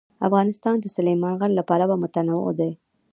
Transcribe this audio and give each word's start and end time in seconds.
افغانستان 0.27 0.75
د 0.81 0.85
سلیمان 0.95 1.33
غر 1.39 1.51
له 1.57 1.63
پلوه 1.69 1.95
متنوع 2.03 2.49
دی. 2.59 2.71